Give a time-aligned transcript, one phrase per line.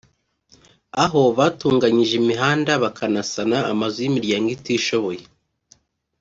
[1.03, 5.23] aho batunganyije imihanda bakanasana amazu y’imiryango itishoboye